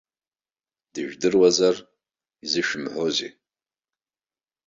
[0.93, 1.75] Дыжәдыруазар,
[2.43, 3.31] изышәымҳәозеи?